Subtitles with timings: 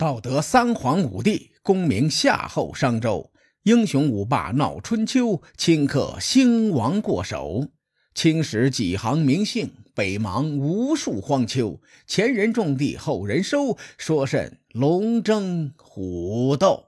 [0.00, 3.30] 道德三皇五帝，功名夏后商周，
[3.64, 7.68] 英雄五霸闹春秋，顷刻兴亡过手。
[8.14, 11.78] 青史几行名姓，北邙无数荒丘。
[12.06, 16.86] 前人种地，后人收，说甚龙争虎斗？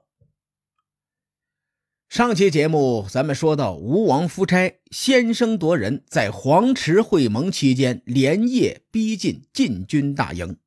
[2.09, 10.57] 上期节目咱们说到，吴王夫差先声夺人，在黄池会盟期间，连夜逼近晋军大营。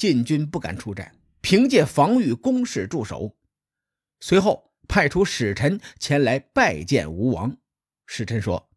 [0.00, 3.36] 晋军不敢出战，凭借防御工事驻守。
[4.18, 7.58] 随后派出使臣前来拜见吴王。
[8.06, 8.70] 使臣说：“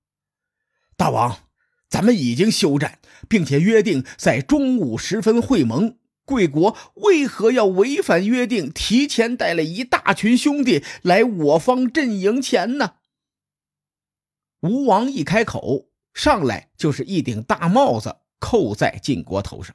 [0.98, 1.48] 大王，
[1.88, 3.00] 咱们已经休战，
[3.30, 12.96] 并且约定在中午时分会盟。”贵国为何要违反约定，提前带了一大群兄弟来我方阵营前呢？
[14.60, 19.74] 吴王一开口，上来就是一顶大帽子扣在晋国头上。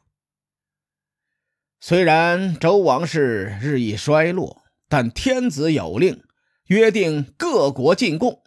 [1.81, 6.23] 虽然周王室日益衰落，但天子有令，
[6.67, 8.43] 约定各国进贡。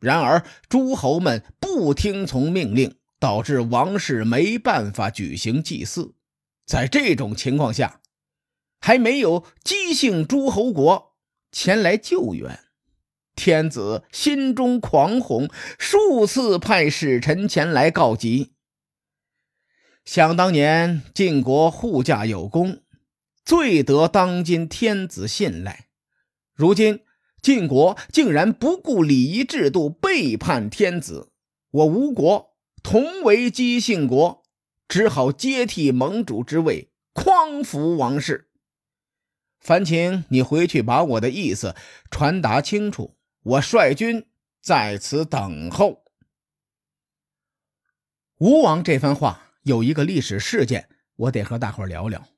[0.00, 6.14] 然而诸侯们不听从命令，导致王室没办法举行祭祀。
[6.66, 8.00] 在这种情况下，
[8.80, 11.14] 还没有姬姓诸侯国
[11.50, 12.60] 前来救援，
[13.34, 15.48] 天子心中狂哄，
[15.78, 18.53] 数次派使臣前来告急。
[20.04, 22.82] 想当年晋国护驾有功，
[23.44, 25.86] 最得当今天子信赖，
[26.54, 27.00] 如今
[27.42, 31.30] 晋国竟然不顾礼仪制度，背叛天子，
[31.70, 34.42] 我吴国同为姬姓国。
[34.86, 38.50] 只好接替盟主之位，匡扶王室。
[39.58, 41.74] 烦请你回去把我的意思
[42.10, 44.26] 传达清楚，我率军
[44.60, 46.04] 在此等候。
[48.38, 52.28] 吴王这番话有一个历史事件，我得和大伙聊聊。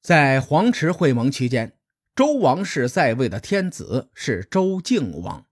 [0.00, 1.78] 在黄池会盟期间，
[2.14, 5.46] 周王室在位的天子是周敬王，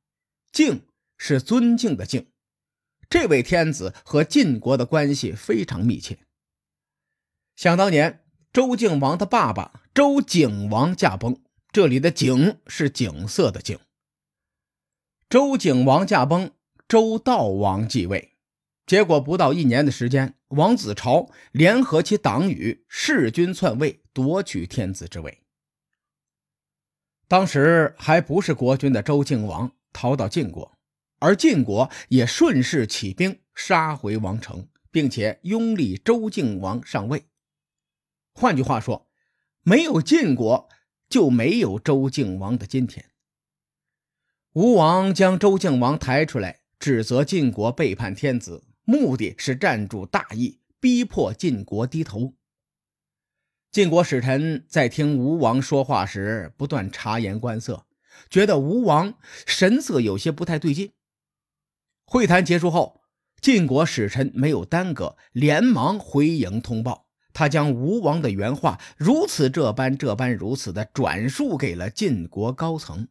[0.51, 2.29] 敬是尊敬的敬。
[3.09, 6.19] 这位天子和晋国的关系非常密切。
[7.55, 11.41] 想当年，周敬王的爸爸周景王驾崩，
[11.71, 13.79] 这里的“景”是景色的“景”。
[15.31, 16.51] 周景王驾崩，
[16.89, 18.37] 周悼王继位，
[18.85, 25.43] 结果不到一年的时间，王子朝联合其党羽，弑君篡位，夺取天子之位。
[27.27, 30.77] 当时还不是国君的周敬王逃到晋国。
[31.19, 37.25] 而晋国也顺势起兵杀回王城，并且拥立周敬王上位。
[38.35, 39.09] 换句话说，
[39.63, 40.69] 没有晋国，
[41.09, 43.11] 就没有周敬王的今天。
[44.53, 52.35] 吴王将周敬王抬出来，指责晋国背叛天子，目的是占住大义，逼迫晋国低头。
[53.73, 57.85] 晋国使臣在听吴王说话时，不断察言观色，
[58.31, 60.93] 觉得吴王神色有些不太对劲。
[62.05, 63.03] 会谈结束后，
[63.41, 67.09] 晋国使臣没有耽搁，连忙回营通报。
[67.33, 73.09] 他将吴王的原话如此这般、这般如此的转述给了晋国高层。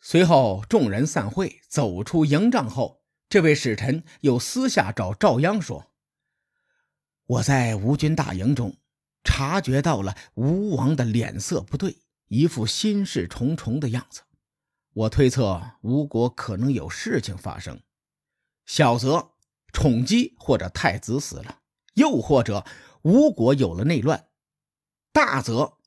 [0.00, 3.01] 随后，众人散会，走出营帐后，
[3.32, 5.90] 这位使臣又私下找赵鞅说
[7.24, 8.76] ：“我在吴军大营中
[9.24, 11.96] 察觉到了吴王的脸色不对，
[12.28, 14.20] 一副心事重重的样子。”
[14.92, 17.80] 我推测吴国可能有事情发生，
[18.66, 19.30] 小则
[19.72, 21.60] 宠姬或者太子死了，
[21.94, 22.66] 又或者
[23.00, 24.26] 吴国有了内乱；
[25.10, 25.78] 大则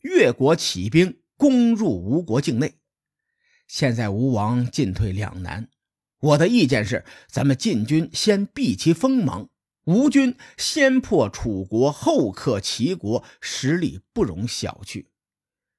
[0.00, 2.80] 越国起兵攻入吴国境内。
[3.68, 5.70] 现在吴王进退两难，
[6.20, 9.48] 我的意见是，咱们晋军先避其锋芒，
[9.84, 15.06] 吴军先破楚国，后克齐国，实力不容小觑。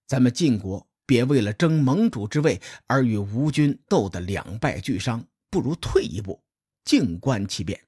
[0.07, 0.89] 咱们晋国。
[1.05, 6.43] 别为了争盟主之位而与吴军斗得两败俱伤，不如退一步，
[6.85, 7.81] 静观其变。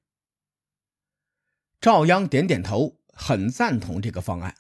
[1.79, 4.55] 赵鞅点点头，很赞同这个方案。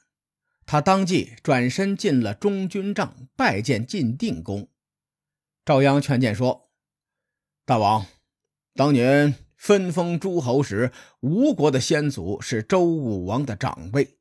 [0.67, 4.69] 他当即转身进了中军帐，拜见晋定公。
[5.65, 6.69] 赵鞅劝谏说
[7.71, 8.05] ：“大王，
[8.73, 10.91] 当年分封诸侯时，
[11.21, 14.17] 吴国的先祖是周武王的长辈，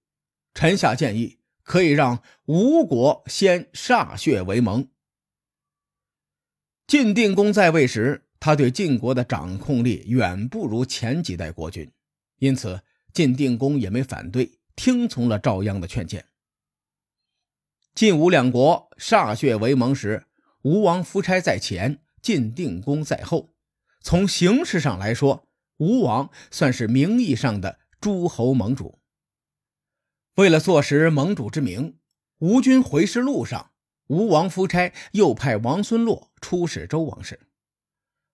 [0.55, 4.89] 臣下建议。”可以让吴国先歃血为盟。
[6.87, 11.91] 晋定公在位时，他对晋国的掌控力远不如前几代国君，
[12.39, 12.81] 因此
[13.13, 16.25] 晋定公也没反对，听从了赵鞅的劝谏。
[17.97, 20.29] 晋吴两国歃血为盟时，
[20.63, 23.55] 吴王夫差在前，晋定公在后。
[24.03, 28.99] 从形式上来说，吴王算是名义上的诸侯盟主。
[30.37, 31.99] 为了坐实盟主之名，
[32.39, 33.73] 吴军回师路上，
[34.07, 37.41] 吴王夫差又派王孙洛出使周王室。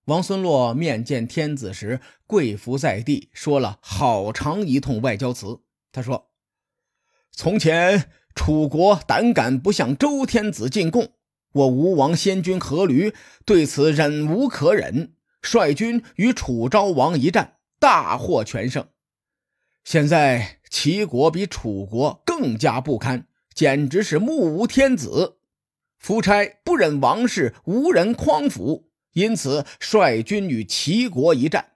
[0.04, 5.62] 王孙洛面见天子时，跪伏在地，说了好长一通外交词。
[5.90, 6.30] 他说
[7.32, 11.15] ：“从前楚国胆敢不向周天子进贡，
[11.56, 13.14] 我吴王先君阖闾
[13.46, 18.86] 对此忍无可忍，率军与楚昭王一战，大获全胜。
[19.82, 25.38] 现在齐国比楚国更加不堪，简直是目无天子。
[25.98, 31.68] 夫差不忍王室无人匡扶。”因此，率军与齐国一战，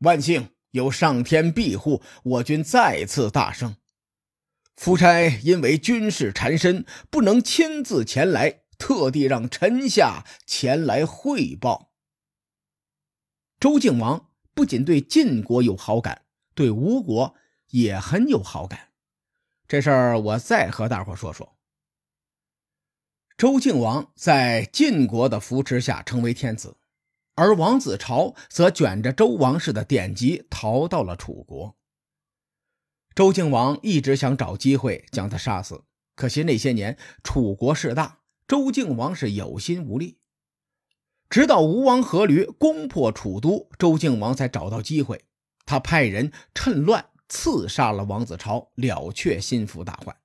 [0.00, 3.76] 万幸有上天庇护，我军再次大胜。
[4.76, 11.92] 夫差因为军事缠身，不能亲自前来，特地让臣下前来汇报。
[13.58, 17.34] 周敬王不仅对晋国有好感，对吴国
[17.68, 18.90] 也很有好感。
[19.66, 21.56] 这事儿我再和大伙说说。
[23.36, 26.76] 周敬王在晋国的扶持下成为天子，
[27.34, 31.76] 而王子朝则卷着周王室的典籍逃到了楚国。
[33.14, 35.84] 周敬王一直想找机会将他杀死，
[36.14, 40.18] 可惜那些年楚国势大，周敬王是有心无力。
[41.28, 45.24] 直到吴王阖闾攻破楚都，周敬王才找到机会，
[45.64, 50.16] 他派人趁乱刺杀了王子朝，了却心腹大患。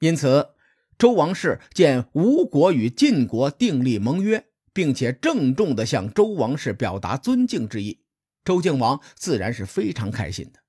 [0.00, 0.50] 因此。
[0.98, 8.00] 周王室见吴国与晋国订立盟约，并且郑重地向周王室表达尊敬之意，
[8.42, 10.60] 周敬王自然是非常开心的。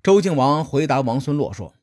[0.00, 1.74] 周敬王回答王孙洛说：“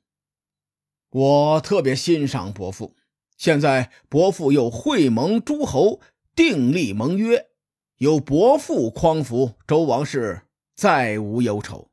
[1.16, 2.94] 我特别欣赏伯父，
[3.38, 6.02] 现在伯父又会盟诸侯，
[6.36, 7.52] 订立盟约，
[8.00, 10.42] 有伯父匡扶，周王室
[10.76, 11.90] 再无忧愁。”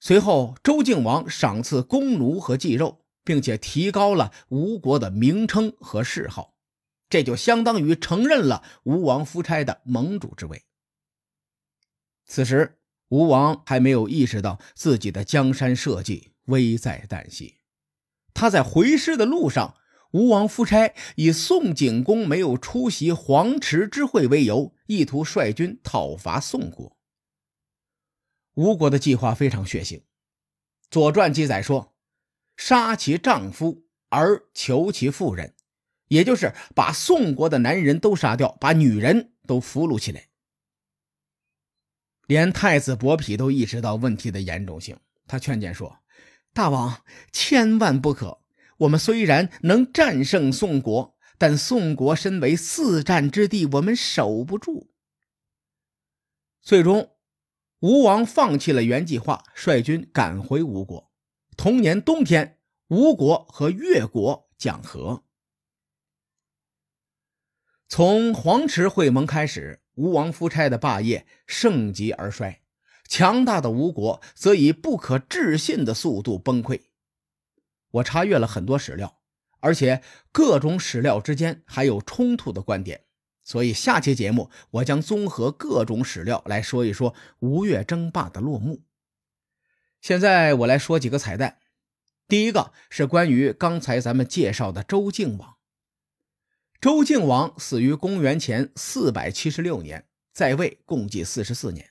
[0.00, 6.56] 随后，周敬王赏赐弓弩和祭肉，并且提高了吴国的名称和谥号，
[7.08, 10.64] 这就相当于承认了吴王夫差的盟主之位。
[12.26, 12.80] 此时，
[13.10, 17.54] 吴王还没有意识到自己的江山社稷危在旦夕。
[18.34, 19.76] 他在回师的路上，
[20.12, 26.96] 吴王夫差以宋景公没有出席黄池之会为由，意图率军讨伐宋国。
[28.54, 29.98] 吴国的计划非常血腥，
[30.90, 31.94] 《左传》记载说
[32.56, 35.54] ：“杀其丈夫而求其妇人”，
[36.08, 40.28] 也就是把宋国的男人都杀掉，把女人都俘虏起来。
[42.26, 45.98] 连太子伯嚭都意识到问题的严重性，他劝谏说
[46.58, 48.40] ：“大王千万不可！
[48.78, 54.90] 我们虽然能战胜宋国，但宋国身为四战之地，我们守不住。”
[56.60, 57.12] 最终。
[57.78, 61.12] 吴王放弃了原计划，率军赶回吴国。
[61.56, 62.58] 同年冬天，
[62.88, 65.22] 吴国和越国讲和。
[67.88, 72.60] 从黄池会盟开始，吴王夫差的霸业盛极而衰，
[73.08, 76.82] 强大的吴国则以不可置信的速度崩溃。
[77.90, 79.18] 我查阅了很多史料，
[79.60, 83.00] 而且各种史料之间还有冲突的观点。
[83.42, 88.82] 所以，下期节目我将综合各种史料来说一说吴越争霸的落幕。
[90.02, 91.58] 现在我来说几个彩蛋。
[92.28, 95.56] 第一个是关于刚才咱们介绍的周敬王。
[96.78, 101.90] 周敬王死于公元前四百七十六年，在位共计四十四年。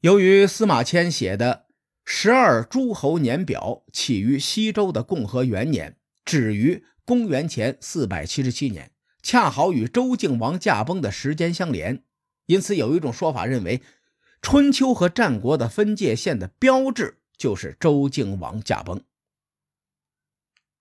[0.00, 1.66] 由于司马迁写的
[2.06, 8.92] 《十二诸侯年表》起于西周的共和元年，止于公元前四百七十七年。
[9.22, 12.02] 恰好与周敬王驾崩的时间相连，
[12.46, 13.82] 因此有一种说法认为，
[14.40, 19.04] 春秋和战国的分界线的标志就是周敬王驾崩。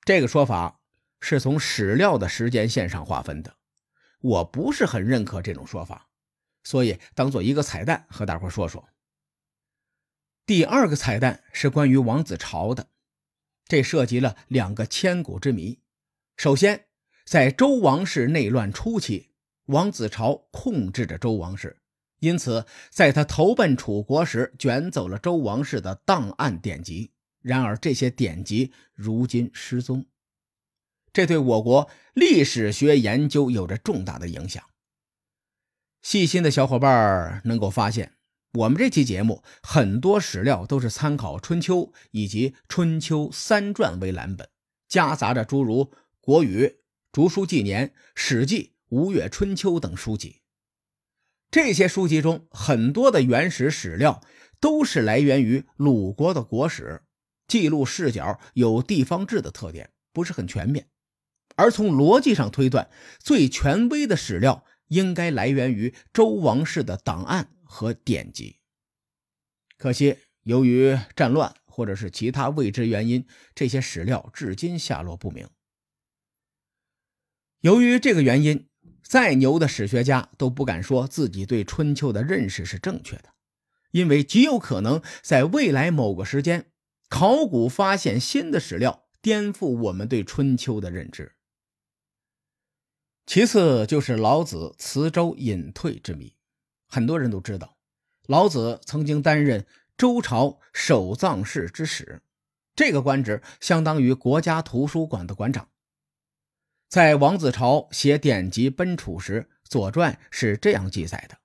[0.06, 0.80] 这个说法
[1.20, 3.58] 是从史料的时间线上划分的，
[4.22, 6.08] 我不是很认可这种说法，
[6.64, 8.88] 所以当做一个彩蛋和大伙说说。
[10.50, 12.88] 第二个彩蛋是关于王子朝的，
[13.68, 15.77] 这涉及了两个千古之谜。
[16.38, 16.88] 首先。
[17.24, 19.29] 在周王室内乱初期，
[19.65, 21.79] 王子朝控制着周王室，
[22.22, 27.12] 因此在他投奔楚国时，卷走了周王室的档案典籍。
[27.44, 30.08] 然而，这些典籍如今失踪，
[31.13, 34.63] 这对我国历史学研究有着重大的影响。
[36.01, 38.13] 细心的小伙伴能够发现，
[38.53, 44.50] 我们这期节目很多史料都是参考《春秋》以及《春秋三传》为蓝本，
[44.88, 45.86] 夹杂着诸如
[46.20, 46.65] 《国语》。
[47.12, 48.58] 《竹书纪年》《史记》
[48.89, 50.41] 《吴越春秋》等书籍，
[51.51, 54.24] 这些书籍中很多的原始史料
[54.60, 57.03] 都是来源于鲁国的国史，
[57.48, 60.88] 记录视角有地方志的特点，不是很全面。
[61.56, 62.89] 而从逻辑上推断，
[63.20, 68.58] 最权威的史料应该来源于周王室的档案和典籍。
[69.78, 75.48] 可惜，由于战乱或者是其他未知原因，这些史料至今下落不明。
[77.62, 78.68] 由于这个原因，
[79.04, 83.34] 再牛的史学家都不敢说自己对春秋的认识是正确的，
[83.92, 86.72] 因为极有可能在未来某个时间，
[87.08, 91.36] 考古发现新的史料，颠覆我们对春秋的认知。
[93.26, 96.34] 其次就是老子辞周隐退之谜，
[96.89, 97.77] 很多人都知道。
[98.27, 99.65] 老子曾经担任
[99.98, 102.22] 周朝守藏室之使，
[102.75, 105.69] 这个官职相当于国家图书馆的馆长。
[106.88, 111.38] 在王子朝写典籍奔楚时，《左传》是这样记载的：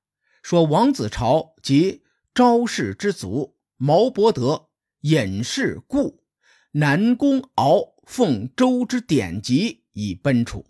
[0.42, 2.02] 说王子朝及
[2.34, 4.68] 昭氏之族毛伯德
[5.00, 6.24] 隐士故
[6.72, 10.66] 南宫敖奉周之典籍以奔楚。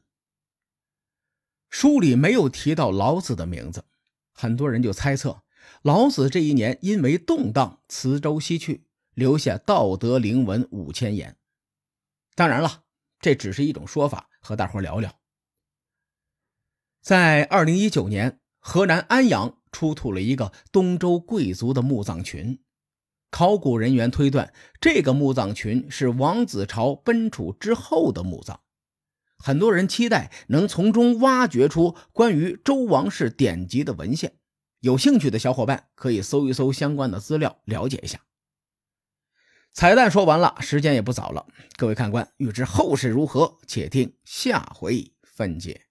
[1.71, 3.85] 书里没有提到老子的名字，
[4.35, 5.43] 很多人就猜测。
[5.81, 11.37] 老子这一年因为动荡辞州西去，留下道德灵文五千言。
[12.35, 12.83] 当然了，
[13.21, 15.15] 这只是一种说法，和大伙聊聊。
[17.01, 22.59] 在二零一九年，河南安阳出土了一个东周贵族的墓葬群，
[23.31, 28.64] 考古人员推断，这个墓葬群是王子朝奔楚之后的墓葬。
[29.47, 34.39] 很多人期待能从中挖掘出关于周王室典籍的文献。
[34.81, 38.23] 有兴趣的小伙伴可以搜一搜相关的资料，了解一下。
[39.75, 41.47] 彩蛋说完了，时间也不早了，
[41.77, 45.83] 各位看官，欲知后事如何，且听下回分解。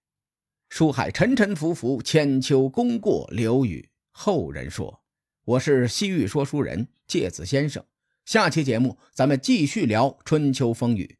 [0.70, 5.04] 书海沉沉浮浮，千秋功过留与后人说。
[5.46, 7.86] 我是西域说书人介子先生，
[8.26, 11.20] 下期节目咱们继续聊春秋风雨。